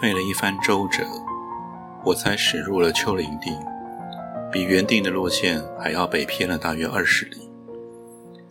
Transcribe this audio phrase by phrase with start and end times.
[0.00, 1.06] 费了一番周折，
[2.04, 3.50] 我才驶入了丘陵地，
[4.50, 7.50] 比原定的路线还要北偏了大约二十里。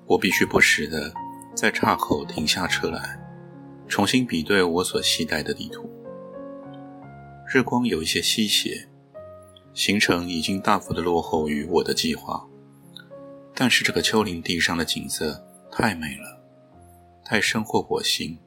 [0.05, 1.11] 我必须不时地
[1.55, 3.19] 在岔口停下车来，
[3.87, 5.89] 重新比对我所携带的地图。
[7.51, 8.87] 日光有一些西斜，
[9.73, 12.45] 行程已经大幅的落后于我的计划。
[13.55, 16.41] 但是这个丘陵地上的景色太美了，
[17.25, 18.37] 太深获我心，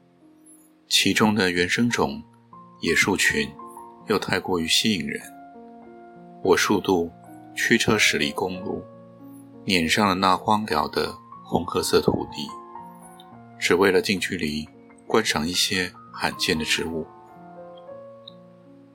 [0.87, 2.23] 其中的原生种。
[2.81, 3.49] 野树群
[4.07, 5.21] 又太过于吸引人，
[6.43, 7.11] 我数度
[7.55, 8.83] 驱车驶离公路，
[9.63, 12.47] 撵上了那荒凉的红褐色土地，
[13.57, 14.67] 只为了近距离
[15.07, 17.07] 观赏一些罕见的植物。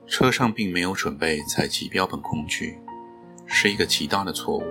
[0.07, 2.77] 车上并没有准备采集标本工具，
[3.47, 4.63] 是一个极大的错误。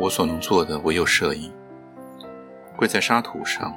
[0.00, 1.52] 我所能做的唯有摄影。
[2.76, 3.74] 跪在沙土上，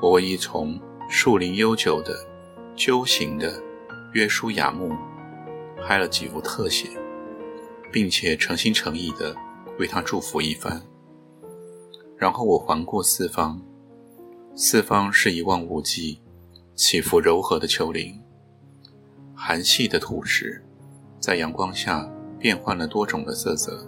[0.00, 0.78] 我为一丛
[1.08, 2.14] 树龄悠久的。
[2.76, 3.60] 鸠形的
[4.12, 4.94] 约书亚木
[5.82, 6.90] 拍了几幅特写，
[7.90, 9.34] 并且诚心诚意地
[9.78, 10.82] 为他祝福一番。
[12.18, 13.60] 然后我环顾四方，
[14.54, 16.20] 四方是一望无际、
[16.74, 18.20] 起伏柔和的丘陵，
[19.34, 20.62] 含细的土石
[21.18, 22.06] 在阳光下
[22.38, 23.86] 变换了多种的色泽，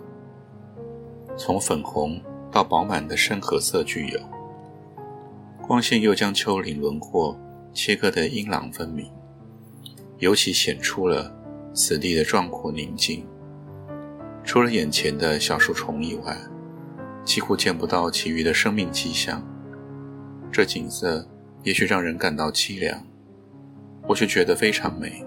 [1.37, 4.21] 从粉红到饱满的深褐色具有。
[5.67, 7.39] 光线又将丘陵轮廓。
[7.81, 9.09] 切割的阴朗分明，
[10.19, 11.33] 尤其显出了
[11.73, 13.25] 此地的壮阔宁静。
[14.43, 16.37] 除了眼前的小树丛以外，
[17.25, 19.41] 几乎见不到其余的生命迹象。
[20.51, 21.25] 这景色
[21.63, 23.01] 也许让人感到凄凉，
[24.09, 25.25] 我却觉得非常美。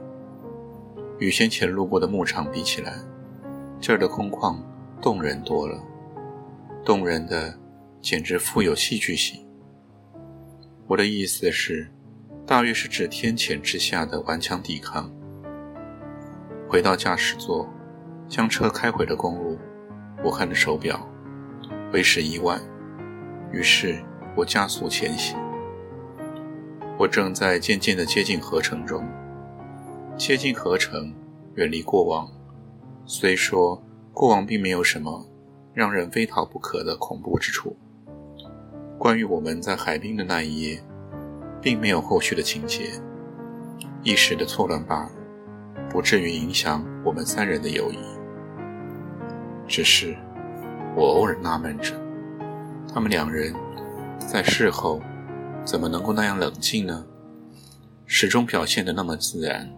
[1.19, 2.99] 与先前路过的牧场比起来，
[3.79, 4.61] 这儿的空旷
[5.01, 5.81] 动人多了，
[6.83, 7.57] 动人的
[8.01, 9.41] 简直富有戏剧性。
[10.87, 11.89] 我的意思是。
[12.45, 15.09] 大约是指天谴之下的顽强抵抗。
[16.67, 17.67] 回到驾驶座，
[18.27, 19.57] 将车开回了公路。
[20.23, 21.07] 我看着手表，
[21.91, 22.61] 为时已晚，
[23.51, 24.01] 于是
[24.35, 25.37] 我加速前行。
[26.97, 29.03] 我正在渐渐地接近合成中，
[30.17, 31.13] 接近合成，
[31.55, 32.29] 远离过往。
[33.05, 33.81] 虽说
[34.13, 35.25] 过往并没有什么
[35.73, 37.75] 让人非逃不可的恐怖之处，
[38.99, 40.83] 关于我们在海滨的那一夜。
[41.61, 42.91] 并没有后续的情节，
[44.03, 45.11] 一时的错乱罢了，
[45.89, 47.99] 不至于影响我们三人的友谊。
[49.67, 50.17] 只是，
[50.95, 51.93] 我偶尔纳闷着，
[52.93, 53.53] 他们两人
[54.17, 55.01] 在事后
[55.63, 57.05] 怎么能够那样冷静呢？
[58.05, 59.69] 始终表现的那么自然，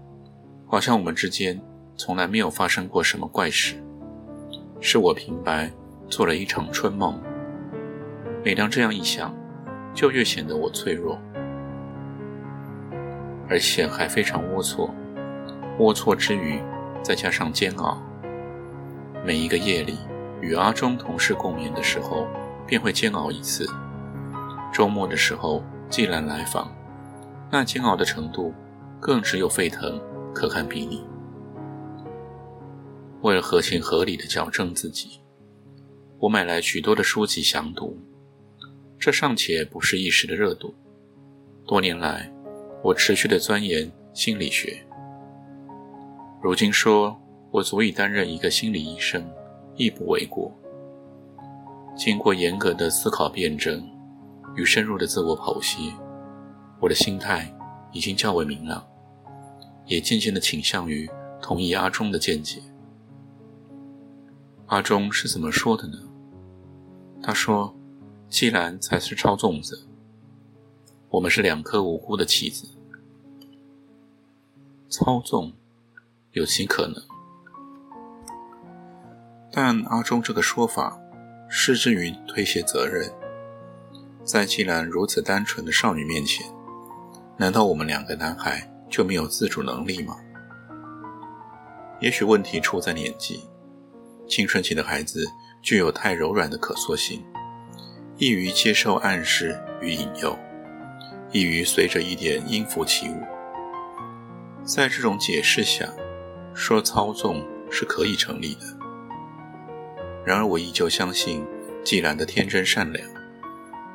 [0.66, 1.62] 好像我们之间
[1.96, 3.76] 从来没有发生过什么怪事。
[4.80, 5.72] 是我平白
[6.10, 7.22] 做了一场春梦。
[8.44, 9.34] 每当这样一想，
[9.94, 11.22] 就越显得我脆弱。
[13.50, 14.90] 而且还非常龌龊，
[15.78, 16.62] 龌龊之余，
[17.04, 18.02] 再加上煎熬。
[19.26, 19.98] 每一个夜里
[20.42, 22.28] 与阿忠同事共眠的时候，
[22.66, 23.66] 便会煎熬一次。
[24.74, 26.74] 周末的时候，既然来访，
[27.52, 28.54] 那煎熬的程度
[29.00, 30.02] 更只有沸腾
[30.34, 31.06] 可堪比拟。
[33.22, 35.22] 为了合情合理的矫正自己，
[36.18, 37.98] 我买来许多的书籍详读。
[38.98, 40.74] 这尚且不是一时的热度，
[41.68, 42.33] 多年来。
[42.84, 44.86] 我持续的钻研心理学，
[46.42, 47.18] 如今说
[47.50, 49.26] 我足以担任一个心理医生，
[49.78, 50.52] 亦不为过。
[51.96, 53.82] 经过严格的思考辩证
[54.58, 55.94] 与深入的自我剖析，
[56.82, 57.50] 我的心态
[57.94, 58.86] 已经较为明朗，
[59.86, 61.10] 也渐渐的倾向于
[61.42, 62.62] 同意阿忠的见解。
[64.66, 65.98] 阿忠是怎么说的呢？
[67.22, 67.74] 他说
[68.28, 69.88] ：“既然才是抄粽子。”
[71.14, 72.68] 我们是两颗无辜的棋子，
[74.96, 75.52] 操纵
[76.34, 77.02] 有其可能，
[79.52, 80.96] 但阿忠这个说法
[81.50, 83.12] 失之于推卸责任。
[84.24, 86.46] 在既然如此单纯的少女面前，
[87.38, 90.16] 难道我们两个男孩就没有自主能力吗？
[92.00, 93.50] 也许问题出在年纪，
[94.30, 95.26] 青春期的孩子
[95.64, 97.26] 具有太柔软的可塑性，
[98.18, 100.38] 易于接受暗示与引诱。
[101.32, 103.24] 易于随着一点音符起舞，
[104.66, 105.94] 在这种解释下，
[106.54, 108.62] 说操纵是可以成立的。
[110.26, 111.46] 然而，我依旧相信
[111.84, 113.06] 季兰的天真善良，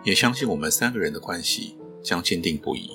[0.04, 2.90] 也相信我们三个人的关系将坚定不移。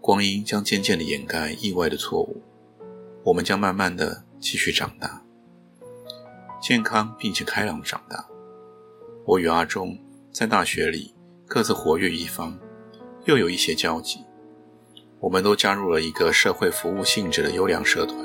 [0.00, 2.40] 光阴将渐渐地掩盖意外的错误，
[3.22, 5.22] 我们将慢慢地继续长大，
[6.62, 8.26] 健康并且开朗的长大。
[9.26, 9.98] 我与阿忠
[10.32, 11.14] 在大学里
[11.46, 12.58] 各自活跃一方，
[13.26, 14.20] 又有一些交集。
[15.20, 18.16] 我们都加入了一个社会服务性质的优良社团，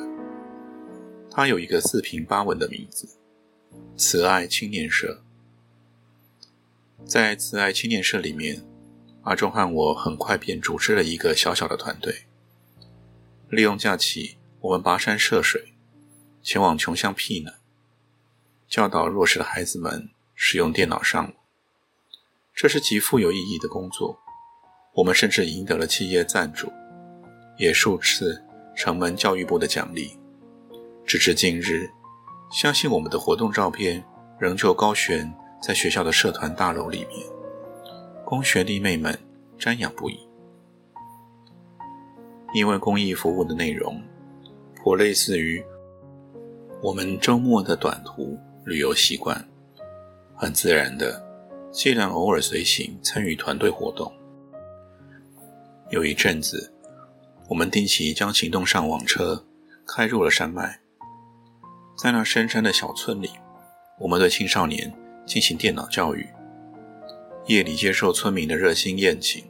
[1.30, 3.08] 它有一个四平八稳的名字——
[3.98, 5.24] 慈爱青年社。
[7.06, 8.66] 在慈爱青年社里面。
[9.24, 12.26] 阿忠和我很快便组织了一个小小的团队。
[13.50, 15.76] 利用假期，我们跋山涉水，
[16.42, 17.54] 前往穷乡僻壤，
[18.68, 21.34] 教导弱势的孩子们使用电脑上网。
[22.56, 24.18] 这是极富有意义的工作。
[24.96, 26.74] 我们甚至赢得了企业赞助，
[27.62, 28.44] 也数次
[28.76, 30.18] 承蒙教育部的奖励。
[31.06, 31.88] 直至今日，
[32.52, 34.04] 相信我们的活动照片
[34.40, 35.32] 仍旧高悬
[35.62, 37.20] 在学校的社团大楼里面。
[38.26, 39.16] 供学弟妹们
[39.60, 40.28] 瞻仰不已，
[42.56, 44.02] 因为公益服务的内容
[44.76, 45.64] 颇类似于
[46.82, 49.48] 我们周末的短途旅游习惯，
[50.36, 51.24] 很自然的，
[51.72, 54.12] 既然偶尔随行参与团队活动。
[55.92, 56.71] 有一阵子，
[57.52, 59.46] 我们定期将行动上网车
[59.86, 60.80] 开入了山脉，
[61.98, 63.30] 在那深山的小村里，
[64.00, 64.94] 我们对青少年
[65.26, 66.26] 进行电脑教育。
[67.48, 69.44] 夜里接受村民的热心宴请，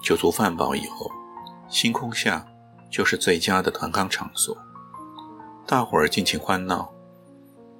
[0.00, 1.10] 酒足饭饱以后，
[1.68, 2.46] 星空下
[2.88, 4.56] 就是最佳的团康场所。
[5.66, 6.88] 大伙儿尽情欢闹，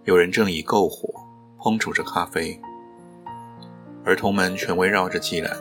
[0.03, 1.15] 有人正以篝火
[1.61, 2.61] 烹煮着咖啡，
[4.05, 5.57] 儿童们全围绕着季兰，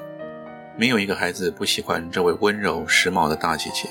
[0.82, 3.88] 没有一个孩子不喜欢这位温柔时髦的大姐姐。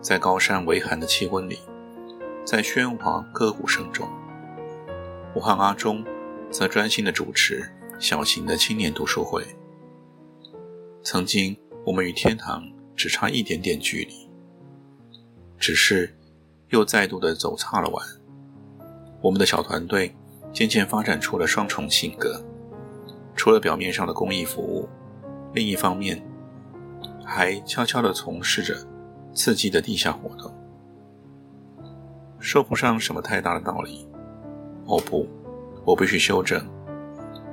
[0.00, 1.60] 在高山微寒的气温里，
[2.44, 4.08] 在喧哗歌舞声中，
[5.32, 6.04] 我和阿忠
[6.50, 7.70] 则专心的主持。
[8.00, 9.46] 小型的青年读书会。
[11.04, 11.56] 曾经，
[11.86, 12.64] 我们与天堂
[12.96, 14.28] 只差一点点距离，
[15.60, 16.12] 只是
[16.70, 18.04] 又再度的走岔了弯。
[19.20, 20.12] 我们的小团队
[20.52, 22.44] 渐渐发展出了双重性格，
[23.36, 24.88] 除了表面上的公益服务，
[25.52, 26.22] 另一方面
[27.24, 28.74] 还悄悄地从事着
[29.34, 30.52] 刺激的地下活动。
[32.38, 34.06] 说不上什么太大的道理。
[34.86, 35.28] 哦不，
[35.84, 36.60] 我必须修正。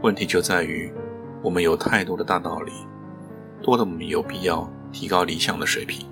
[0.02, 0.92] 问题就在于，
[1.44, 2.72] 我们有太多的大道理，
[3.62, 6.08] 多的我们有必要提高理想的水平。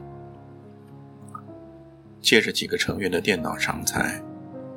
[2.21, 4.21] 借着几个成员的电脑长才，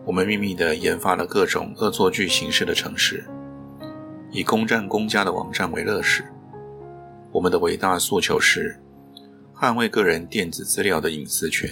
[0.04, 3.24] 我们秘密地研发了各种恶作剧形式的程式，
[4.30, 6.24] 以攻占公家的网站为乐事。
[7.32, 8.80] 我们的伟大诉求是
[9.54, 11.70] 捍卫个人电子资料的隐私权。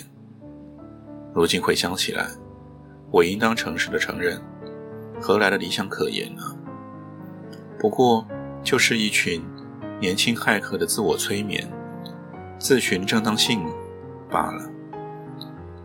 [1.34, 2.28] 如今回想起来，
[3.10, 4.40] 我应当诚实的承认，
[5.20, 6.42] 何来的理想可言呢？
[7.78, 8.26] 不过，
[8.62, 9.42] 就是一群
[10.00, 11.68] 年轻骇客的自我催眠、
[12.58, 13.64] 自寻正当性
[14.30, 14.70] 罢了。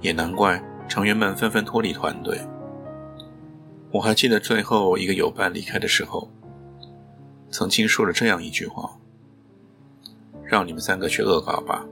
[0.02, 2.40] 也难怪成员们纷纷脱离团队。
[3.92, 6.30] 我还记得最后一个友伴离开的时候，
[7.50, 8.97] 曾经说了这样一句话
[10.54, 11.83] ：“让你们三个去恶搞吧。”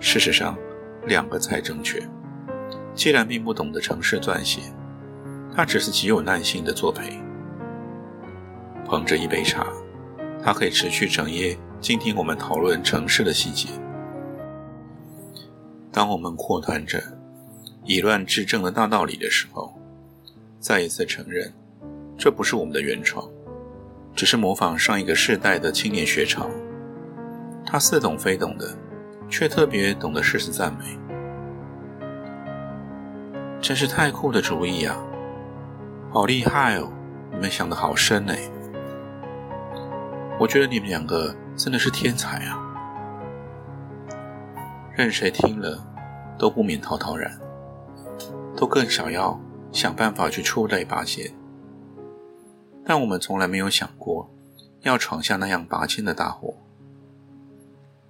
[0.00, 0.58] 事实上，
[1.06, 2.02] 两个才正确。
[2.92, 4.62] 既然并不懂得城市撰写，
[5.54, 7.20] 他只是极有耐心的作陪。
[8.84, 9.68] 捧着一杯茶，
[10.42, 13.68] 他可以持续整夜倾听我们讨论城市的细节。
[15.92, 17.00] 当我们扩谈着
[17.84, 19.72] 以乱治政的大道理的时候，
[20.58, 21.52] 再一次承认，
[22.18, 23.28] 这不是我们的原创，
[24.16, 26.48] 只是模仿上一个世代的青年学潮。
[27.66, 28.66] 他似懂非懂的，
[29.28, 30.98] 却特别懂得适时赞美。
[33.60, 34.96] 真是太酷的主意啊！
[36.10, 36.88] 好厉害哦！
[37.32, 38.38] 你们想的好深哎。
[40.38, 42.58] 我觉得你们两个真的是天才啊！
[44.94, 45.84] 任谁听了
[46.38, 47.30] 都不免滔滔然，
[48.56, 49.38] 都更想要
[49.72, 51.30] 想办法去出类拔尖。
[52.86, 54.30] 但我们从来没有想过
[54.82, 56.54] 要闯下那样拔尖的大祸，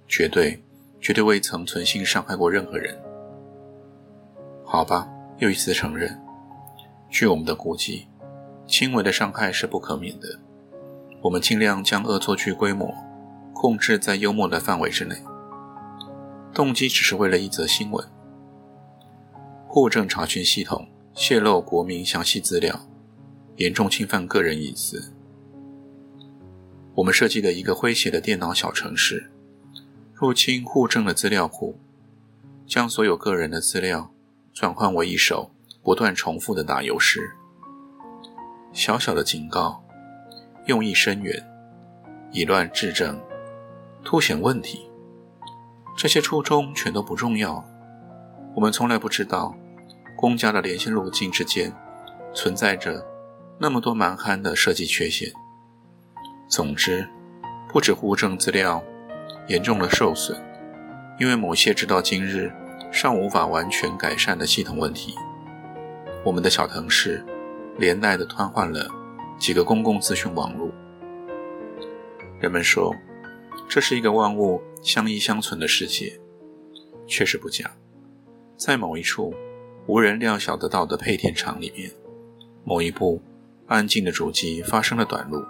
[0.07, 0.63] 绝对
[1.01, 2.95] 绝对未曾存心伤害过任何人。
[4.63, 6.21] 好吧，又一次承认，
[7.09, 8.05] 据我们的估计，
[8.67, 10.39] 轻微的伤害是不可免的。
[11.23, 12.93] 我们尽量将恶作剧规模
[13.53, 15.15] 控制在幽默的范围之内，
[16.53, 18.07] 动机只是为了一则新闻。
[19.67, 22.86] 户政查询系统泄露国民详细资料，
[23.57, 25.13] 严重侵犯个人隐私。
[26.95, 29.29] 我们设计了一个诙谐的电脑小程式，
[30.13, 31.77] 入侵户政的资料库，
[32.65, 34.11] 将所有个人的资料
[34.53, 35.51] 转换为一首
[35.83, 37.31] 不断重复的打油诗。
[38.73, 39.83] 小小的警告，
[40.65, 41.43] 用意深远，
[42.31, 43.19] 以乱治政，
[44.03, 44.87] 凸显问题。
[45.95, 47.63] 这些初衷全都不重要。
[48.55, 49.55] 我们从来不知道，
[50.15, 51.73] 公家的连线路径之间
[52.33, 53.03] 存在着
[53.59, 55.31] 那么多蛮憨的设计缺陷。
[56.47, 57.07] 总之，
[57.69, 58.83] 不止户政资料。
[59.47, 60.37] 严重的受损，
[61.17, 62.51] 因为某些直到今日
[62.91, 65.15] 尚无法完全改善的系统问题，
[66.25, 67.25] 我们的小腾市
[67.77, 68.91] 连带的瘫痪了
[69.39, 70.69] 几个公共资讯网络。
[72.41, 72.93] 人们说，
[73.69, 76.19] 这是一个万物相依相存的世界，
[77.07, 77.71] 确实不假。
[78.57, 79.33] 在某一处
[79.85, 81.89] 无人料想得到的配电厂里面，
[82.65, 83.21] 某一部
[83.67, 85.45] 安静的主机发生了短路。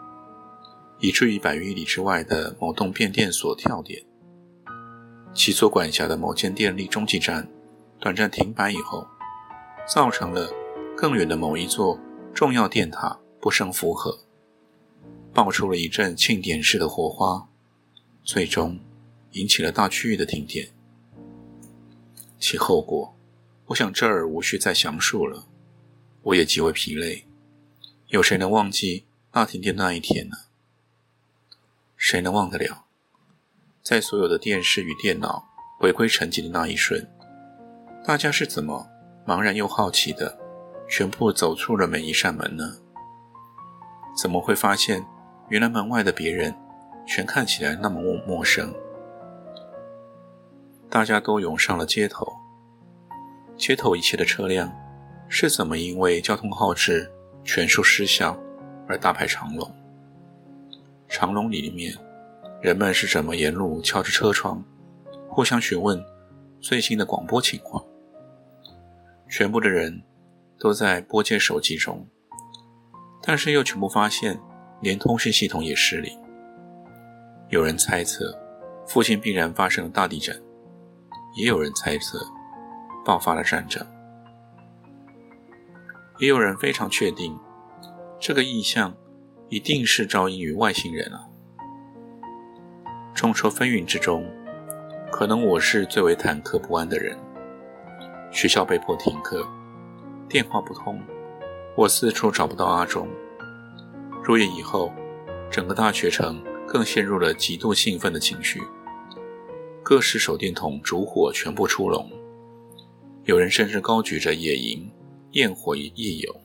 [1.00, 4.04] 以至于百余里之外的某栋变电所跳电，
[5.32, 7.48] 其所管辖的某间电力中继站
[8.00, 9.06] 短暂停摆以后，
[9.88, 10.52] 造成了
[10.96, 12.00] 更远的某一座
[12.34, 14.18] 重要电塔不胜负荷，
[15.32, 17.48] 爆出了一阵庆典式的火花，
[18.24, 18.80] 最终
[19.34, 20.70] 引起了大区域的停电。
[22.40, 23.16] 其后果，
[23.68, 25.46] 我想这儿无需再详述了。
[26.24, 27.26] 我也极为疲累，
[28.10, 30.38] 有谁能忘记大停电那一天呢？
[31.98, 32.86] 谁能忘得了，
[33.84, 35.46] 在所有的电视与电脑
[35.78, 37.06] 回归沉寂的那一瞬，
[38.06, 38.88] 大家是怎么
[39.26, 40.40] 茫然又好奇的，
[40.88, 42.78] 全部走出了每一扇门呢？
[44.18, 45.06] 怎么会发现，
[45.50, 46.56] 原来门外的别人，
[47.06, 48.74] 全看起来那么陌生？
[50.90, 52.26] 大家都涌上了街头，
[53.58, 54.74] 街头一切的车辆，
[55.28, 57.12] 是怎么因为交通号志
[57.48, 58.38] 全数失效
[58.89, 59.74] 而大排长龙？
[61.08, 61.96] 长龙里面，
[62.62, 64.62] 人们是怎么沿路敲着车窗，
[65.30, 66.04] 互相询问
[66.60, 67.82] 最新的广播情况？
[69.30, 70.04] 全部的人
[70.60, 72.06] 都在拨接手机中，
[73.24, 74.38] 但是又全部发现
[74.82, 76.20] 连通讯系统也失灵。
[77.48, 78.38] 有人猜测
[78.86, 80.38] 附近必然发生了大地震，
[81.38, 82.20] 也有人猜测
[83.06, 83.88] 爆发了战争，
[86.20, 87.38] 也有人非常确定
[88.20, 88.96] 这个意象。
[89.50, 91.24] 一定是招阴于外星人啊！
[93.16, 94.30] 众说纷纭之中，
[95.10, 97.18] 可能我是最为忐忑不安的人。
[98.30, 99.48] 学校被迫停课，
[100.28, 101.02] 电话不通，
[101.78, 103.08] 我四处找不到阿忠。
[104.22, 104.92] 入夜以后，
[105.50, 108.62] 整个大学城更陷入了极度兴奋的情绪，
[109.82, 112.12] 各式手电筒烛火全部出笼，
[113.24, 114.92] 有人甚至高举着野营、
[115.31, 116.36] 焰火夜游，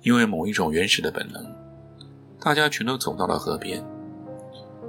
[0.00, 1.44] 因为某一种原始的本能。
[2.40, 3.84] 大家全都走到了河边，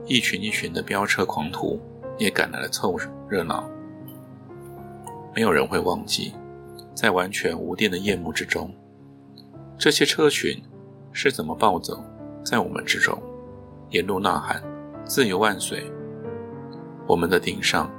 [0.08, 1.80] 一群一群的飙车狂徒
[2.18, 2.98] 也赶来了凑
[3.30, 3.70] 热闹。
[5.36, 6.34] 没有人会忘记，
[6.96, 8.74] 在完全无电的夜幕之中，
[9.78, 10.64] 这些车群
[11.12, 12.04] 是怎么暴走
[12.44, 13.22] 在我们之中，
[13.90, 14.64] 沿路呐喊
[15.06, 15.84] “自由万岁”。
[17.06, 17.92] 我们的顶上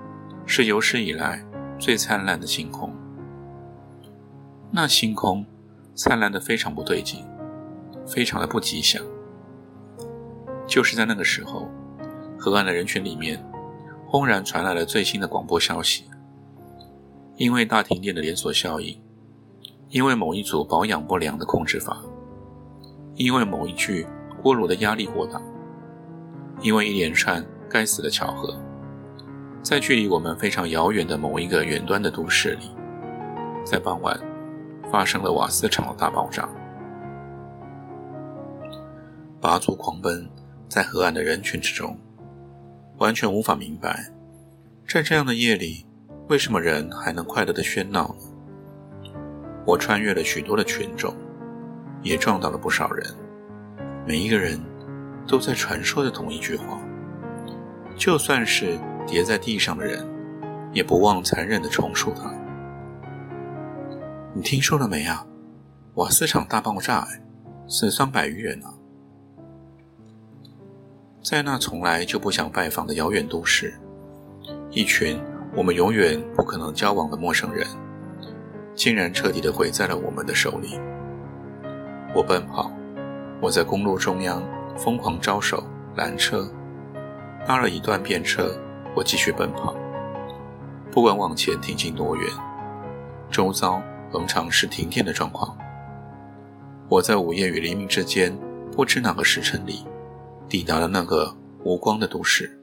[0.47, 1.44] 是有史以来
[1.78, 2.90] 最灿烂的星空，
[4.76, 5.47] 那星空
[5.95, 7.25] 灿烂的非常不对劲，
[8.04, 9.00] 非常的不吉祥。
[10.66, 11.69] 就是在那个时候，
[12.37, 13.40] 河岸的人群里面，
[14.04, 16.07] 轰然传来了最新的广播消息。
[17.37, 19.00] 因为大停电的连锁效应，
[19.90, 22.02] 因为某一组保养不良的控制法，
[23.14, 24.04] 因为某一具
[24.43, 25.40] 锅炉的压力过大，
[26.61, 28.61] 因为一连串该死的巧合，
[29.62, 32.73] 在距离我们非常遥远的某一个远端的都市里，
[33.64, 34.21] 在傍晚
[34.95, 36.49] 发生了瓦斯厂的大爆炸，
[39.41, 40.25] 拔足狂奔。
[40.69, 41.99] 在河岸的人群之中，
[42.99, 44.09] 完全无法明白，
[44.87, 45.85] 在这样的夜里，
[46.29, 49.13] 为什么人还能快乐的喧闹呢？
[49.67, 51.13] 我穿越了许多的群众，
[52.03, 53.05] 也撞到了不少人，
[54.07, 54.61] 每一个人
[55.27, 56.81] 都在传说着同一句话，
[57.97, 60.07] 就算是跌在地上的人，
[60.73, 62.34] 也不忘残忍的重述它。
[64.37, 65.25] 你听说了没啊？
[65.95, 67.07] 瓦斯厂大爆炸，
[67.69, 68.75] 死伤百余人啊！
[71.23, 73.73] 在那从来就不想拜访的遥远都市，
[74.73, 75.23] 一群
[75.55, 77.64] 我们永远不可能交往的陌生人，
[78.75, 80.81] 竟然彻底的毁在了我们的手里。
[82.12, 82.73] 我奔跑，
[83.41, 84.43] 我在公路中央
[84.76, 85.62] 疯狂招手
[85.95, 86.50] 拦车，
[87.47, 88.53] 拉了一段便车，
[88.97, 89.76] 我继续奔跑，
[90.91, 92.29] 不管往前挺进多远，
[93.31, 93.81] 周遭
[94.14, 95.59] 恒常是停电的状况。
[96.88, 98.33] 我在午夜与黎明之间，
[98.71, 99.85] 不知哪个时辰里。
[100.49, 102.56] 抵达了那个无光的都市，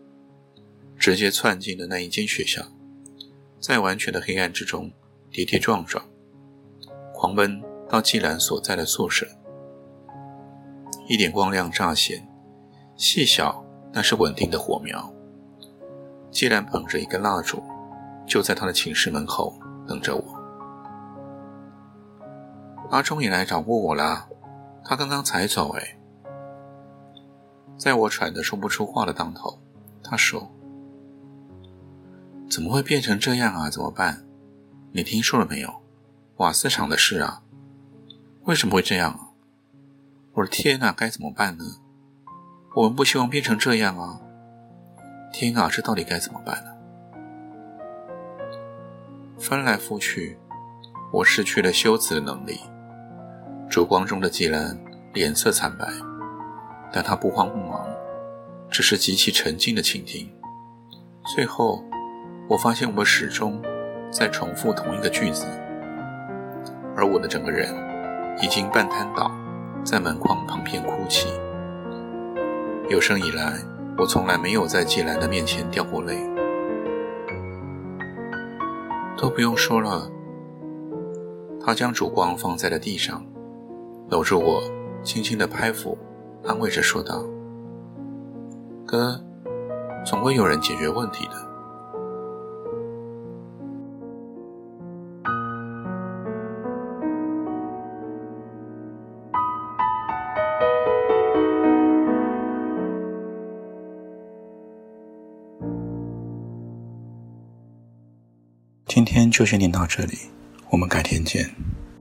[0.97, 2.61] 直接窜进了那一间学校，
[3.59, 4.89] 在完全的黑暗之中
[5.29, 6.01] 跌跌撞撞，
[7.13, 9.27] 狂奔到季兰所在的宿舍。
[11.09, 12.25] 一点光亮乍现，
[12.95, 15.13] 细小但是稳定的火苗。
[16.29, 17.61] 季兰捧着一根蜡烛，
[18.25, 20.40] 就在他的寝室门口等着我。
[22.91, 24.27] 阿忠也来找过我啦，
[24.83, 25.97] 他刚刚才走哎。
[27.77, 29.57] 在我喘得说不出话的当头，
[30.03, 30.51] 他说
[32.51, 33.69] ：“怎么会变成这样啊？
[33.69, 34.25] 怎么办？
[34.91, 35.81] 你听说了没有？
[36.35, 37.43] 瓦斯厂的事啊？
[38.43, 39.29] 为什么会这样啊？
[40.33, 41.63] 我的天哪，该怎么办呢？
[42.75, 44.19] 我们不希望变成这样啊！
[45.31, 46.71] 天啊，这到底该怎么办呢？”
[49.39, 50.37] 翻来覆去，
[51.13, 52.59] 我失去了修辞的能力。
[53.71, 54.77] 烛光中的季兰
[55.13, 55.87] 脸色惨白，
[56.91, 57.87] 但他不慌不忙，
[58.69, 60.29] 只是极其沉静的倾听。
[61.33, 61.81] 最后，
[62.49, 63.61] 我发现我始终
[64.11, 65.45] 在重复同一个句子，
[66.97, 67.73] 而我的整个人
[68.41, 69.31] 已经半瘫倒
[69.85, 71.29] 在门框旁边哭泣。
[72.89, 73.53] 有生以来，
[73.97, 76.19] 我从来没有在季兰的面前掉过泪。
[79.17, 80.11] 都不用说了，
[81.65, 83.25] 他将烛光放在了地上。
[84.11, 84.61] 搂住我，
[85.05, 85.97] 轻轻的拍抚，
[86.43, 87.23] 安慰着说道
[88.85, 89.17] ：“哥，
[90.05, 91.31] 总会有人解决问题的。”
[108.87, 110.17] 今天就先念到这里，
[110.69, 111.49] 我们改天见。